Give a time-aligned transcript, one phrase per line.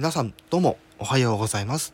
[0.00, 1.92] 皆さんどうもおはようございます。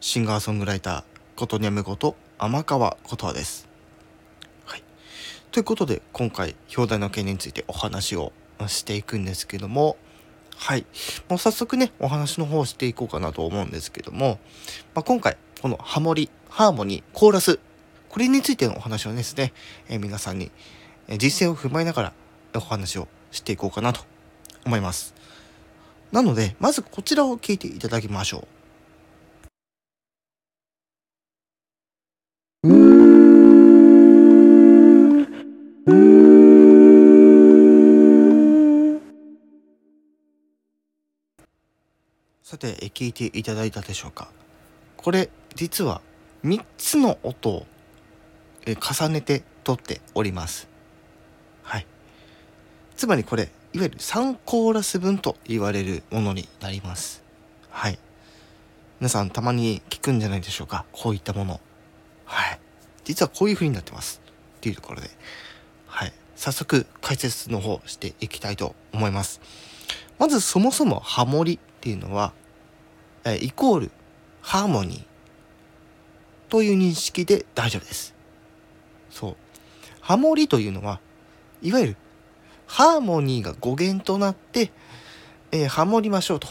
[0.00, 1.04] シンガーソングライター
[1.34, 3.66] ことにゃむこと天川琴葉です。
[4.66, 4.82] はい。
[5.50, 8.34] ということで今回表題の件についてお話を
[8.66, 9.96] していくんですけども
[10.58, 10.84] はい。
[11.30, 14.38] もう早速ねお話の方をしていこうかなと思うんですけども、
[14.94, 17.60] まあ、今回このハモリハーモニーコーラス
[18.10, 19.54] これについてのお話をですね、
[19.88, 20.50] えー、皆さんに
[21.16, 22.12] 実践を踏まえながら
[22.54, 24.02] お話をしていこうかなと
[24.66, 25.17] 思います。
[26.10, 28.58] なので、まずこちらを聞いていただきましょう。
[42.42, 44.28] さて、聞いていただいたでしょうか。
[44.96, 46.00] これ、実は
[46.44, 47.66] 3つの音を
[48.66, 50.66] 重ねて撮っております。
[51.62, 51.86] はい。
[52.96, 57.22] つまりこれ、いわゆる3コーラス分と言われるものになります。
[57.68, 57.98] はい。
[58.98, 60.86] 皆さんたまに聞くんじゃないでしょうか。
[60.92, 61.60] こういったもの。
[62.24, 62.60] はい。
[63.04, 64.20] 実はこういう風になってます。
[64.58, 65.10] っていうところで。
[65.86, 66.12] はい。
[66.34, 69.40] 早速解説の方していきたいと思います。
[70.18, 72.32] まずそもそもハモリっていうのは、
[73.24, 73.90] えイコール
[74.40, 75.04] ハーモニー
[76.48, 78.14] という認識で大丈夫です。
[79.10, 79.36] そう。
[80.00, 81.00] ハモリというのは、
[81.60, 81.96] いわゆる
[82.68, 84.70] ハーモニーが語源となって、
[85.50, 86.48] えー、ハモりましょうと。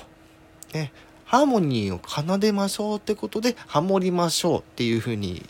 [0.73, 0.91] ね、
[1.25, 5.47] ハーモニーを奏でましょうってことで、ハモりましょうっていうふうに、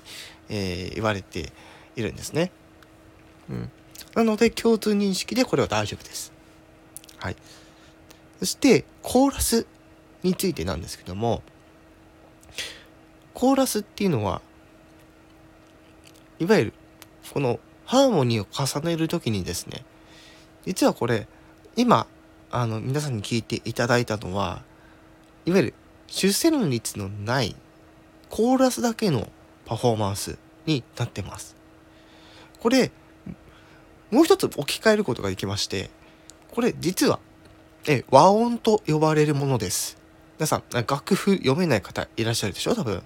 [0.49, 1.51] えー、言われて
[1.95, 2.51] いるんですね。
[3.49, 3.71] うん。
[4.13, 6.33] なので、共通認識でこれは大丈夫です。
[7.17, 7.37] はい。
[8.39, 9.65] そして、コーラス
[10.21, 11.41] についてなんですけども、
[13.33, 14.41] コーラスっていうのは、
[16.39, 16.73] いわゆる、
[17.33, 19.85] このハーモニーを重ねるときにですね、
[20.67, 21.29] 実はこれ、
[21.77, 22.07] 今、
[22.51, 24.63] あの、皆さんに聞いていただいたのは、
[25.45, 25.73] いわゆる
[26.07, 27.55] 出世の率のない
[28.29, 29.29] コーラスだけの
[29.65, 31.55] パフォーマンスになってます。
[32.59, 32.91] これ、
[34.11, 35.89] もう一つ置き換えることができまして、
[36.51, 37.19] これ実は、
[37.87, 39.97] え、和音と呼ばれるものです。
[40.37, 42.75] 皆さん、楽譜読めない方いらっしゃるでしょ？
[42.75, 43.01] 多分。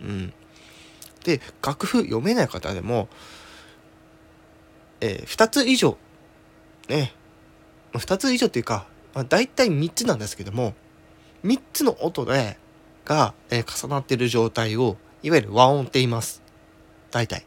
[0.00, 0.32] うん。
[1.24, 3.08] で、楽譜読めない方でも、
[5.00, 5.98] え、2つ以上
[6.88, 7.12] ね、
[7.92, 10.74] 2つ以上っていうか、まあ、大体3つなんですけども、
[11.44, 12.58] 3つの音で、
[13.06, 16.42] が、えー、重なってる状態を、いわゆる和音って言います。
[17.10, 17.46] 大体。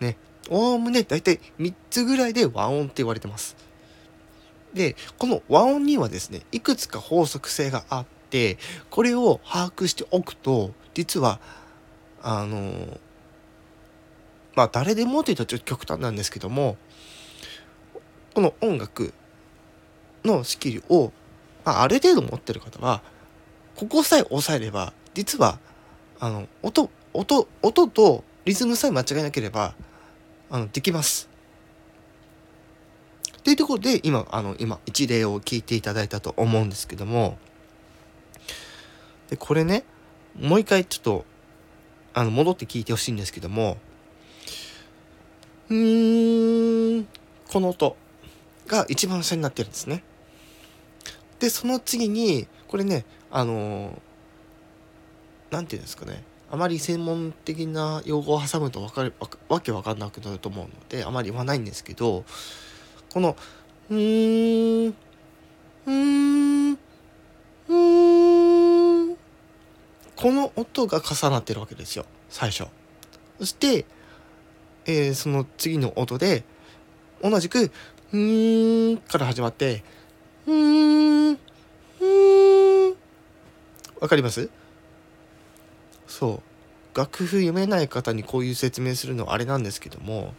[0.00, 0.16] ね。
[0.50, 3.56] おおむね大体3つぐらいで和音って言われてます。
[4.74, 8.58] で、この和音にはですね、いくつか法則性があって、
[8.90, 11.40] これを把握しておくと、実は、
[12.22, 12.98] あのー、
[14.54, 16.76] まあ誰でもって言ったらちょっと極端なんですけども、
[18.34, 19.12] この音楽
[20.24, 21.12] のスキルを、
[21.64, 23.02] まあ、ある程度持ってる方は
[23.76, 25.58] ここさえ押さえれば実は
[26.18, 29.74] あの音音音とリズムさえ間違えなければ
[30.50, 31.28] あのできます。
[33.38, 37.38] っていうところで今あの今一例を聞いていただいたと思うんですけども
[39.30, 39.84] でこれね
[40.38, 41.24] もう一回ちょっと
[42.12, 43.78] あの戻って聞いてほしいんですけども
[45.70, 47.08] うーん
[47.48, 47.96] この音
[48.70, 50.04] が一番下になってるんですね。
[51.40, 54.00] で、その次に、これね、あの
[55.50, 59.12] 何て言うんですかね、あまり専門的な用語を挟むとわかる
[59.48, 62.24] わけわかんなくなると思うので、あまり言わないんですけど、
[63.12, 63.36] この、
[63.90, 69.16] うーん、うーん、うーん、
[70.14, 72.66] この音が重なってるわけですよ、最初。
[73.40, 73.84] そして、
[74.86, 76.44] えー、その次の音で、
[77.22, 77.72] 同じく、
[78.12, 79.84] うんから始まって、
[80.46, 81.36] うん、うん。
[84.00, 84.50] わかります？
[86.06, 86.42] そ
[86.94, 86.98] う。
[86.98, 90.34] 楽譜読めない方にこういう説明するのはあれなんですけども、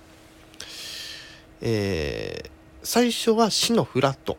[1.61, 2.49] えー、
[2.83, 4.37] 最初はシのフラット。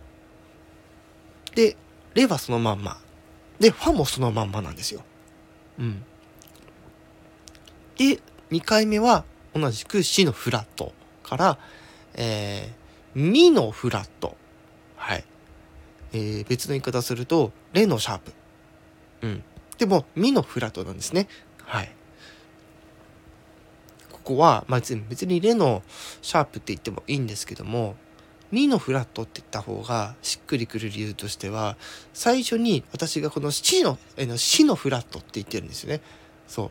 [1.54, 1.76] で、
[2.14, 2.98] レはそのまんま。
[3.58, 5.02] で、ファもそのまんまなんですよ。
[5.78, 6.04] うん。
[7.96, 8.20] で、
[8.50, 9.24] 2回目は
[9.54, 10.92] 同じくシのフラット
[11.22, 11.58] から、
[12.14, 12.81] えー、
[13.14, 14.36] ミのフラット。
[14.96, 15.24] はい。
[16.12, 18.32] えー、別の言い方すると、レのシャープ。
[19.22, 19.44] うん。
[19.78, 21.28] でも、ミのフラットなんですね。
[21.64, 21.90] はい。
[24.12, 25.82] ここは、まあ、別にレの
[26.20, 27.96] シャープって言ってもいいんですけども、
[28.52, 31.76] ミのフラットって言った方がしっくりくる理由としては、
[32.12, 36.02] 最初に私がこのシの、えの、シのフラットって言ってるんですよね。
[36.46, 36.70] そう。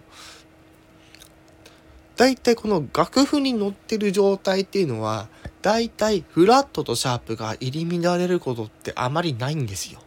[2.15, 5.27] 大体この楽譜に載ってる状態っていうのは、
[5.61, 9.99] 大体フラットとシャープが入り乱れることってあまりないんですよ。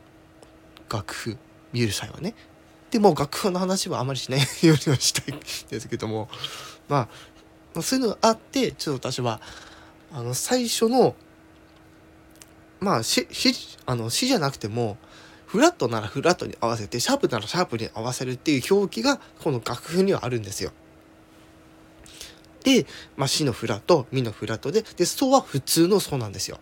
[0.91, 1.37] 楽譜
[1.73, 2.35] 見る際はね。
[2.91, 6.29] でも楽譜の話はあまりしないようにはしたいんですけども、
[6.89, 7.09] ま
[7.77, 9.41] あ、そういうのがあって、ちょっと私は、
[10.13, 11.17] あの、最初の、
[12.79, 14.97] まあ、し、し、あの、しじゃなくても、
[15.47, 20.71] フラットならフラットに合わせて、シャープならシャープに合わせるっていう表記が、この楽譜にはあるんですよ。
[22.65, 26.59] で、まあ、シのフラット、ミのフラットで、で、ソは普通のソなんですよ。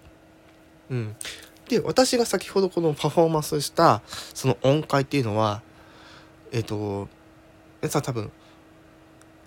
[0.90, 1.16] うん。
[1.68, 4.02] で、私が先ほどこのパフォーマンスした、
[4.34, 5.62] その音階っていうのは、
[6.50, 7.08] えっ、ー、と、
[7.80, 8.30] 皆さん多分、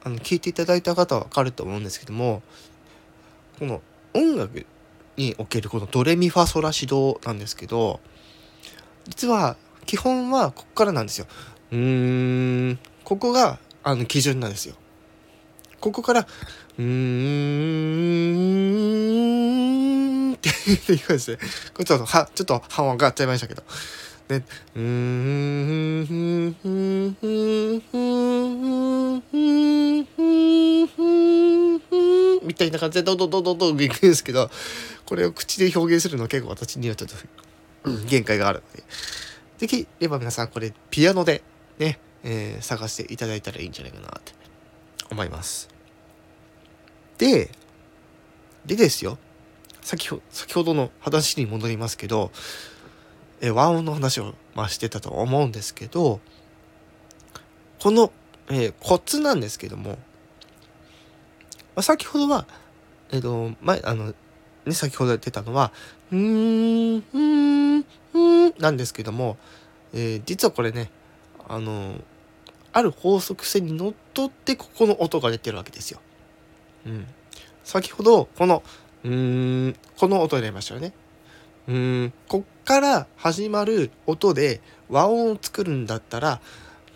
[0.04, 2.42] あの、聞いていただいた方はわかると思うんですけども、
[3.60, 3.82] この
[4.14, 4.66] 音楽
[5.18, 8.00] におけるこのドレミファソラシドなんですけど、
[9.08, 11.28] 実は基本はここからなんですよ。
[11.72, 14.76] うーん、ここがあの基準なんですよ。
[15.86, 16.84] ここから、うー
[20.32, 20.50] んって
[20.94, 21.44] いう感じで、こ
[21.78, 23.62] れちょっとは、ちょっと半音上がっちゃいましたけど。
[24.28, 26.56] で、うーん、
[32.42, 34.50] みたいな感じでどんどんどんどんどんいくんですけど、
[35.06, 37.16] これを口で表現するの結構私にはちょっと、
[37.92, 38.84] うん、限界があるので。
[39.60, 41.44] できれば皆さんこれピアノで
[41.78, 44.34] ね、えー、探していただいたらいいんじゃないかなって
[45.12, 45.75] 思います。
[47.18, 47.50] で、
[48.66, 49.18] でですよ。
[49.82, 52.32] 先ほ先ほどの話に戻りますけど、
[53.42, 56.20] え和音の話を、まあ、してたと思うんですけど、
[57.80, 58.12] この、
[58.50, 59.98] えー、コツなんですけども、ま
[61.78, 62.48] あ、先ほどは、
[63.12, 64.14] えっ、ー、と、前、あの、
[64.66, 65.72] ね、先ほど言ってたのは、
[66.12, 69.38] うーん、うーん、うーん、なんですけども、
[69.94, 70.90] えー、実はこれね、
[71.48, 72.00] あの、
[72.74, 76.02] ある法則性にのっとってここの音が出てるわけですよ。
[76.86, 77.08] うん。
[77.64, 78.64] 先ほど、この、
[79.04, 80.94] うーん、この音になりましたよね。
[81.68, 86.42] うーん、こっから始まる音で和音を作るんだったら、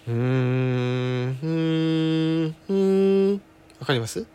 [0.08, 3.42] うーん、ふーん、ふーん、
[3.80, 4.20] わかります？
[4.20, 4.26] う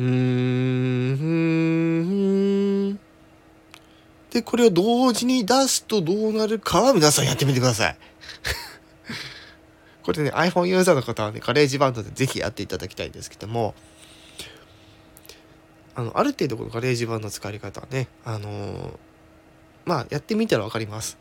[0.00, 3.00] ーん、ふーん。
[4.30, 7.96] で、これを同時に出すとどうなるかは皆さんやってみてください。
[10.02, 13.74] これね、iPhone ユーザーの方はね、 GarageBand でぜひやっていただきたいんですけども、
[15.96, 18.90] あの、ある程度この GarageBand の使い方はね、あのー、
[19.86, 21.16] まあ、やってみたらわかります。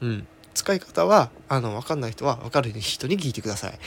[0.00, 0.26] うん。
[0.54, 3.78] 使い方は、あの、わかんない人はわかる人に聞いてください。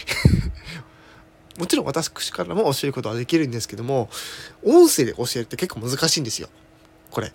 [1.57, 4.09] もちろん私からも教えることはできるんですけども、
[4.63, 6.47] 音声で教えるって結構難しいんですよ。
[7.09, 7.33] これ。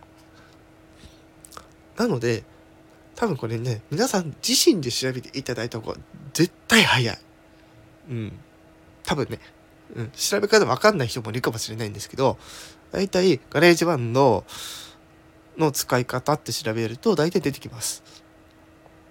[1.96, 2.44] なので、
[3.16, 5.98] 多分これね、皆さん自身で調べていただいた方が
[6.32, 7.18] 絶対早い。
[8.10, 8.38] うん。
[9.02, 9.40] 多分ね、
[9.94, 12.38] うん、調べ方わかんない人もいるかもしれないんですけど、
[12.92, 14.44] 大体 GarageBand
[15.56, 18.02] の使い方って調べると大体出てきます。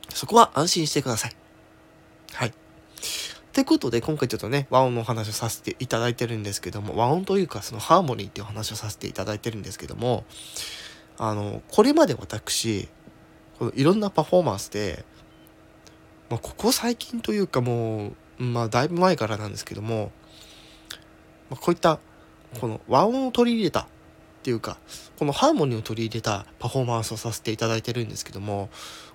[0.10, 1.36] そこは安心してください。
[2.34, 2.50] はい。
[2.50, 2.54] っ
[3.52, 10.26] てことで、今回ちょっとね、和音のお話をさせていただいてるんですけども、和音というかそのハーモニーっていう話をさせていただいてるんですけども、
[11.18, 12.90] あの、これまで私、
[13.58, 15.06] このいろんなパフォーマンスで、
[16.30, 20.12] まあ、ここ最近というかもう、まあ、だいぶ前からなんですけども、
[21.50, 22.00] まあ、こういった
[22.60, 23.86] この和音を取り入れたっ
[24.44, 24.78] ていうか
[25.18, 28.70] このハーモニーを取り入れたパフォーマンスをさせていただいてるんですけども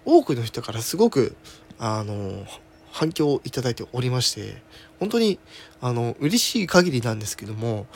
[0.05, 1.37] 多くの人からすごく
[1.79, 2.45] あの
[2.91, 4.63] 反響をいただいておりまして
[4.99, 5.39] 本当に
[5.81, 7.87] あの嬉しい限りなんですけども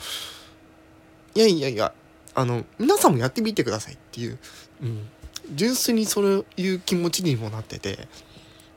[1.33, 1.93] いやいやいや
[2.33, 4.39] あの皆さんもやってみてくださいっていう、
[4.81, 5.07] うん、
[5.53, 8.07] 純粋にそういう気持ちにもなってて、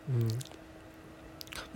[0.08, 0.28] うん、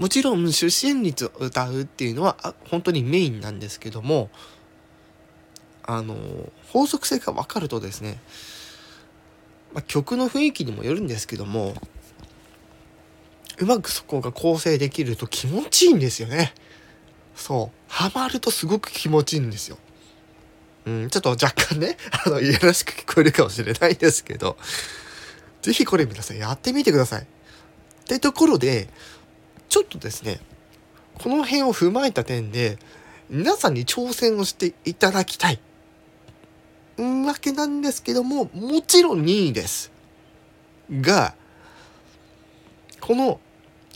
[0.02, 4.30] もちろん出身率を歌うっていうのは本当にメインなんですけども
[5.84, 6.16] あの
[6.72, 8.18] 法則性が分かるとですね、
[9.72, 11.74] まあ、曲の雰囲気にもよるんですけども
[13.58, 16.52] うまくそこが構成できると気持ちいいんですよね。
[17.36, 17.78] そう。
[17.86, 19.78] ハマるとすごく気持ちいいんですよ。
[20.86, 24.56] うん、ちょっと若干ね、 あの、いやらしく聞こえるかもしれないですけど、
[25.60, 27.22] 是非これ皆さんやってみてください。
[27.22, 27.26] っ
[28.06, 28.88] てところで、
[29.72, 30.38] ちょっとですね、
[31.14, 32.76] この辺を踏まえた点で、
[33.30, 35.58] 皆さんに挑戦をしていただきたい。
[36.98, 39.90] わけなんですけども、もちろん任意です。
[40.90, 41.34] が、
[43.00, 43.40] この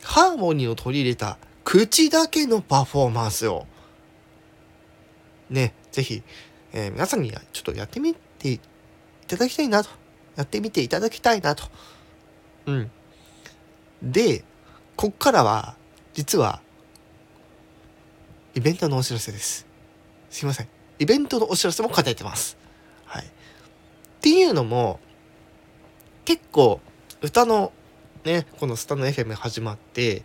[0.02, 3.66] ハーモニーを取り入れた口だけのパフォーマンスを、
[5.50, 6.22] ね、ぜひ、
[6.72, 8.60] えー、皆さんにちょっとやってみてい
[9.26, 9.90] ただきたいなと。
[10.36, 11.64] やってみていただきたいなと。
[12.64, 12.90] うん。
[14.02, 14.42] で、
[14.96, 15.76] こっからは、
[16.14, 16.60] 実は、
[18.54, 19.66] イベントのお知らせです。
[20.30, 20.68] すいません。
[20.98, 22.56] イベントのお知らせも考えてます。
[23.04, 23.24] はい。
[23.24, 23.28] っ
[24.20, 24.98] ていうのも、
[26.24, 26.80] 結構、
[27.22, 27.72] 歌の
[28.26, 30.22] ねこのスタンド FM 始まって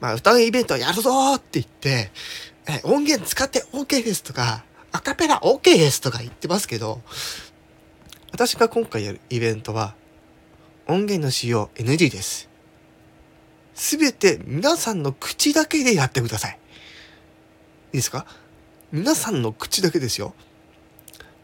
[0.00, 2.10] まあ歌のイベントやるぞって言って
[2.68, 7.00] え音源使って OK ですとかアカペラ OK ですとか言ってますけど
[8.32, 9.94] 私が今回やるイベントは
[10.86, 12.48] 音源の使用 NG です
[13.74, 16.58] すべて皆さんの口だけでやってください。
[17.92, 18.26] いいですか？
[18.90, 20.34] 皆さんの口だけですよ。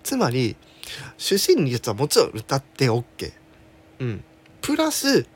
[0.03, 0.57] つまり
[1.17, 3.33] 主旋律はもちろん歌って OK
[4.01, 4.25] うん。
[4.61, 5.27] プラス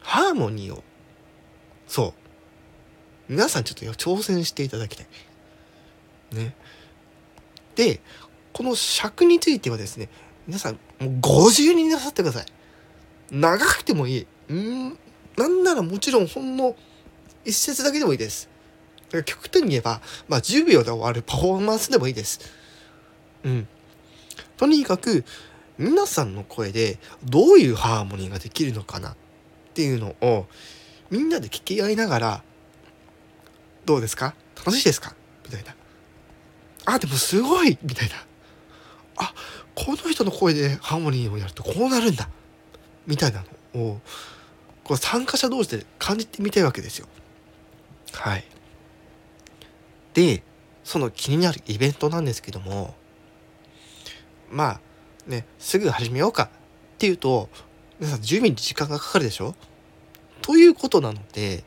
[0.00, 0.82] ハーモニーを。
[1.86, 2.14] そ
[3.28, 3.32] う。
[3.32, 5.06] 皆さんちょっと挑戦していただきたい。
[6.32, 6.54] ね。
[7.74, 8.00] で
[8.52, 10.08] この尺についてはですね
[10.46, 12.46] 皆さんもう50になさってください。
[13.30, 14.26] 長くてもいい。
[14.48, 14.98] うん。
[15.36, 16.76] なんならもちろんほんの
[17.44, 18.48] 一節だけでもいいです
[19.26, 22.40] 極端に言えば、まあ、10秒で終わるパフォーマンスでもいいです。
[23.44, 23.68] うん。
[24.56, 25.24] とにかく、
[25.78, 29.10] 皆さんの声でどういうハーモニーができるのかな？
[29.10, 29.16] っ
[29.74, 30.46] ていうのを、
[31.10, 32.42] みんなで聞き合いながら、
[33.84, 34.34] どうですか？
[34.56, 35.14] 楽しいですか？
[35.44, 35.76] みたいな。
[36.86, 38.14] あ、でもすごいみたいな。
[39.16, 39.32] あ、
[39.76, 42.28] この人の声でハーモニーをやるとこうなるんだ
[43.06, 44.00] みたいなのを、
[44.84, 47.08] こう参加者同士で感じてみたいわけですよ。
[48.12, 48.44] はい。
[50.12, 50.42] で
[50.84, 52.94] その気になるイベントなんですけども
[54.50, 54.80] まあ
[55.26, 56.48] ねすぐ始めようかっ
[56.98, 57.48] ていうと
[57.98, 59.54] 皆さん準備に時間がかかるでしょ？
[60.42, 61.64] ということなので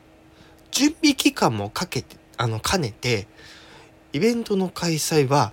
[0.70, 3.26] 準備期間もかけてあの兼ねて
[4.12, 5.52] イベントの開催は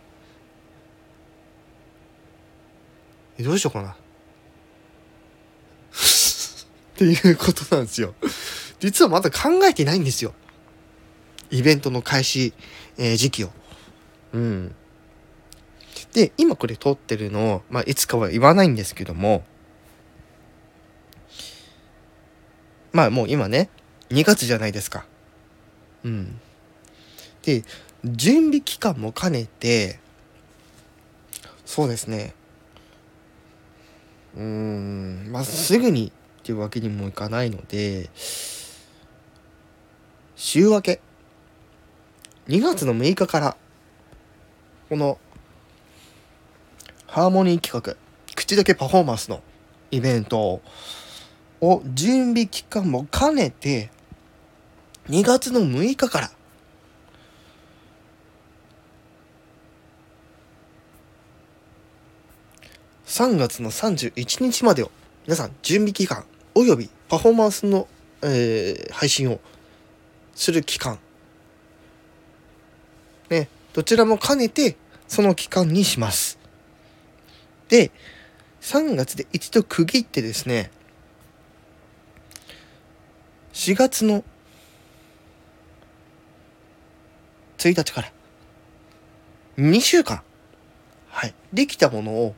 [3.40, 3.98] どうしようかな
[6.96, 8.14] っていうことなんですよ。
[8.80, 10.34] 実はまだ考えてないんですよ。
[11.52, 12.54] イベントの開始
[12.98, 13.50] えー、時期を。
[14.34, 14.76] うん。
[16.14, 19.44] で、今これ撮ってるのを、まあ、いつかは言わないんですけども、
[22.94, 23.70] まあもう今ね、
[24.10, 25.06] 2月じゃないですか。
[26.06, 26.40] うん。
[27.44, 27.64] で、
[28.06, 30.00] 準備期間も兼ねて、
[31.66, 32.34] そうですね。
[34.38, 36.14] うーん、まあ、すぐに
[36.46, 38.12] っていうわけにもいかないので、
[40.36, 41.02] 週明け。
[42.48, 43.58] 2月の6日から
[44.88, 45.18] この
[47.08, 47.96] ハーモニー企画
[48.36, 49.42] 口だけパフォーマンスの
[49.90, 50.62] イベント
[51.62, 53.90] を準備期間も兼ねて
[55.10, 56.32] 2月の6日から
[63.08, 64.92] 3月の31日までを
[65.26, 66.26] 皆さん準備期間
[66.56, 67.88] およびパフォーマンスの、
[68.22, 69.40] えー、配信を
[70.34, 70.98] する期間
[73.30, 76.38] ね、どちらも兼ねてその期間にします。
[77.70, 77.92] で、
[78.62, 80.72] 3月で一度区切ってですね、
[83.54, 84.24] 4月の
[87.58, 88.12] 1日から
[89.58, 90.22] 2週間、
[91.10, 92.36] はい、できたものを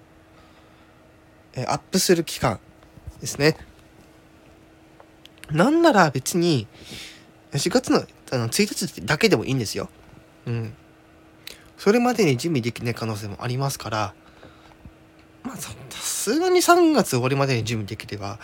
[1.67, 2.59] アップする期間
[3.19, 3.57] ですね。
[5.51, 6.67] なんなら別に
[7.51, 9.89] 4月のあの1日だけでもいいんですよ。
[10.45, 10.73] うん。
[11.77, 14.13] それまでに準備できない可能性もありますから、
[15.43, 18.39] まあ、さすがに3月終わりまでに準備できれば、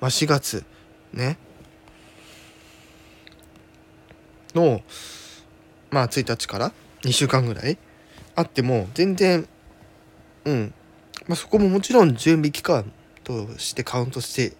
[0.00, 0.64] まあ、4月、
[1.12, 1.38] ね、
[4.54, 4.82] の、
[5.90, 7.78] まあ、1日から2週間ぐらい
[8.34, 9.48] あっても、全然、
[10.44, 10.74] うん、
[11.28, 12.92] まあ、そこももちろん準備期間
[13.24, 14.56] としてカウントして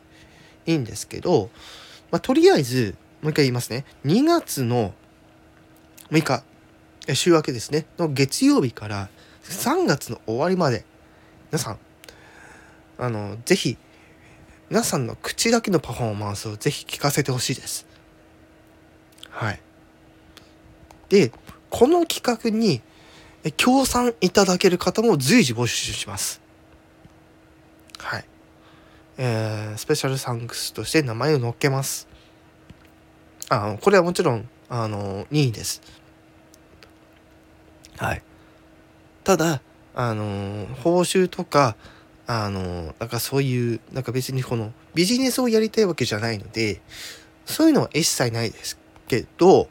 [0.66, 1.50] いいんですけど、
[2.10, 3.84] まあ、とりあえず、もう一回言いますね。
[4.04, 4.94] 2月の
[6.10, 6.42] 6日、
[7.14, 9.08] 週明けですね、の月曜日から
[9.44, 10.84] 3月の終わりまで、
[11.50, 11.78] 皆さん、
[12.98, 13.76] あの、ぜひ、
[14.70, 17.86] 皆さんの口だけのパフォーマンスをぜひ聞かせてほしいです。
[19.30, 19.60] はい。
[21.08, 21.32] で、
[21.68, 22.80] この企画に
[23.56, 26.40] 協賛いただける方も随時募集します。
[27.98, 28.24] はい。
[29.18, 32.08] えー、スペシャルサンクスとして名前を載っけます。
[33.48, 35.82] あこれはもちろん、あの、任意です。
[37.98, 38.22] はい。
[39.24, 39.60] ただ、
[39.94, 41.76] あのー、報酬とか、
[42.26, 46.80] あのー、なんかそういう、なんか別にこのビジネスをやりたいわけじゃないので、
[47.44, 49.68] そういうのは一切ないですけど、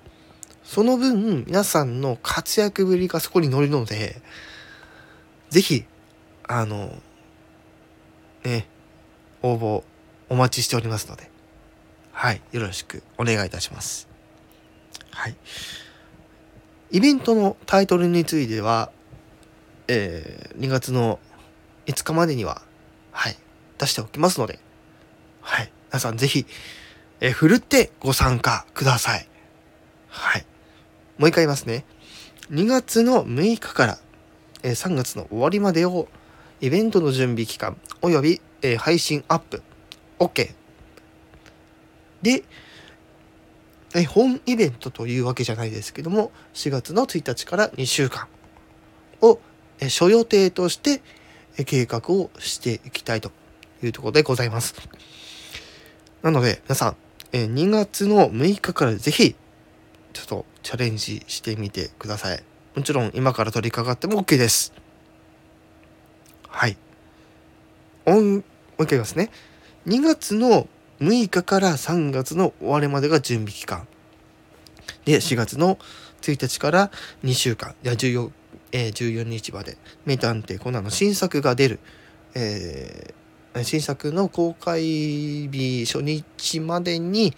[0.63, 4.21] その分、皆さんの活躍ぶりがそこに乗るので、
[5.49, 5.85] ぜひ、
[6.47, 6.93] あの、
[8.43, 8.67] ね、
[9.41, 9.83] 応募
[10.29, 11.29] お待ちしておりますので、
[12.11, 14.07] はい、よろしくお願いいたします。
[15.11, 15.35] はい。
[16.91, 18.91] イベントのタイトルについては、
[19.87, 21.19] えー、2月の
[21.85, 22.61] 5日までには、
[23.11, 23.37] はい、
[23.77, 24.59] 出しておきますので、
[25.41, 25.71] はい。
[25.89, 26.45] 皆さんぜひ、
[27.19, 29.27] えー、ふるってご参加ください。
[30.07, 30.45] はい。
[31.17, 31.85] もう一回言いますね。
[32.51, 33.97] 2月の6日から、
[34.63, 36.07] えー、3月の終わりまでを
[36.61, 39.63] イベントの準備期間および、えー、配信アップ
[40.19, 40.53] OK
[42.21, 42.43] で、
[43.95, 48.27] え本イベントというわけじゃないですけども4月の1日から2週間
[49.21, 49.39] を、
[49.79, 51.01] え諸予定として、
[51.57, 53.31] え計画をしていきたいと
[53.83, 54.75] いうところでございます。
[56.21, 56.95] なので皆さん、
[57.33, 59.35] え2月の6日から是非
[60.13, 62.43] ちょっとチャレンジしてみてください。
[62.75, 64.73] もちろん今から取り掛かっても OK です。
[66.47, 66.77] はい。
[68.05, 68.43] も
[68.81, 69.29] う一回言いますね。
[69.87, 70.67] 2月の
[70.99, 73.87] 6日から3月の終わりまでが準備期間。
[75.05, 75.77] で、4月の
[76.21, 76.91] 1日から
[77.23, 78.31] 2週間、いや14、
[78.71, 81.79] えー、14日まで、名探偵コナンの新作が出る、
[82.35, 87.33] えー、新作の公開日初日までに、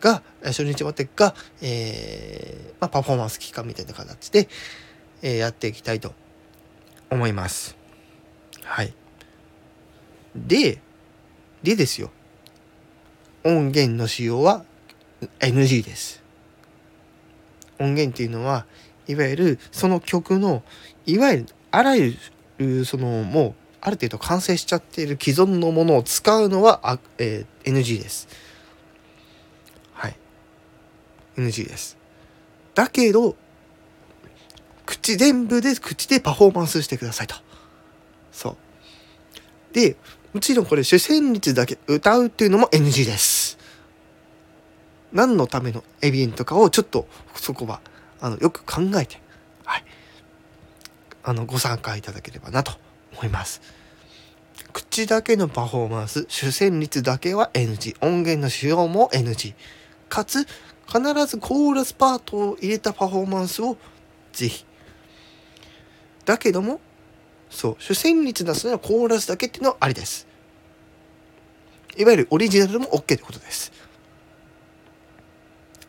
[0.00, 4.48] が、初日までが、えー、まあ、パフォーマンス期間みたいな形で、
[5.22, 6.12] えー、やっていきたいと
[7.10, 7.76] 思います。
[8.64, 8.92] はい。
[10.34, 10.80] で、
[11.62, 12.10] でですよ。
[13.44, 14.64] 音源の使用は
[15.40, 16.22] NG です。
[17.78, 18.66] 音源っていうのは、
[19.08, 20.62] いわゆるその曲の、
[21.06, 22.14] いわゆるあらゆ
[22.58, 28.28] る、そのもう、ある程度完成しちゃっている既存のものを使うのは、あえー、NG です。
[29.92, 30.16] はい。
[31.36, 31.96] NG です。
[32.74, 33.36] だけど、
[34.86, 37.34] 口全部で口でパフォーマンスしてくださいと。
[38.30, 39.74] そう。
[39.74, 39.96] で、
[40.32, 43.58] もちろんこれ主旋律だけ歌うっていうのも NG です。
[45.12, 47.80] 何のためのエビエントかをちょっとそこは
[48.18, 49.20] あのよく考えて、
[49.64, 49.84] はい、
[51.22, 52.72] あのご参加いただければなと
[53.12, 53.60] 思います。
[54.72, 59.54] 口だけのパフォーマンス、主旋律だけは NG、音源の使用も NG、
[60.08, 60.46] かつ
[60.86, 63.76] 必ずコーラスパートを入れたパフォーマンスを
[64.32, 64.64] ぜひ。
[66.24, 66.80] だけども
[67.52, 70.26] そう主旋律出すのはコーラスだけっていうのはありです
[71.96, 73.70] いわゆるオリジナルも OK ってことです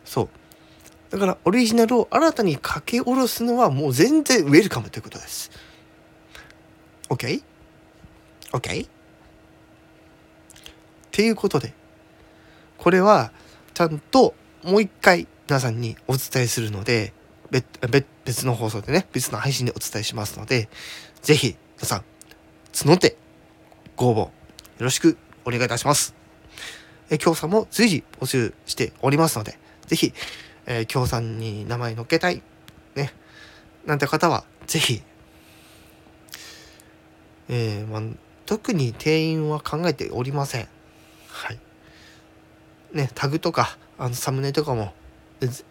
[0.03, 0.29] そう
[1.09, 5.51] だからオリジナルを新たに書き下ろすのはもう全然ウェルカムということです
[7.09, 7.43] OK?OK?、
[8.51, 8.85] OK?
[8.85, 8.89] っ
[11.11, 11.73] ていうことで
[12.77, 13.31] これは
[13.73, 17.13] ちゃんともう一回皆さんにお伝えするので
[18.25, 20.69] 別の放送でね別の配信でお伝えしますので
[21.23, 22.03] ぜひ、皆さん、
[22.73, 23.15] 募って
[23.95, 24.31] ご応募よ
[24.79, 26.13] ろしくお願いいたします。
[27.09, 29.57] え協賛も随時募集しておりますので、
[29.87, 30.11] ぜひ、
[30.65, 32.41] え、協賛に名前載っけたい、
[32.95, 33.13] ね、
[33.85, 35.01] なんて方は、ぜひ、
[37.47, 38.01] えー、まあ、
[38.45, 40.67] 特に定員は考えておりません。
[41.29, 41.59] はい。
[42.91, 44.93] ね、タグとか、あの、サムネとかも、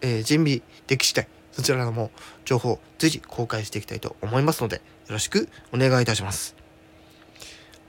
[0.00, 2.10] え、準備でき次第、そちらのも
[2.46, 4.80] 情報随時公開していきたいと思いますので
[5.12, 6.56] よろしくお願いいたします。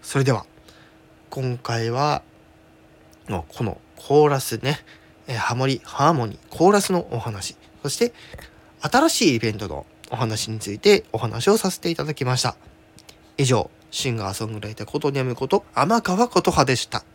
[0.02, 0.46] それでは
[1.30, 2.22] 今回は
[3.48, 4.80] このコーラスね、
[5.38, 8.12] ハモリハーモニーコーラスのお話そして
[8.82, 12.58] 新しいイベントのお話についてお話をさせていただきました。
[13.38, 17.06] 以上シンガーソングライターことにゃむこと天川琴葉でした。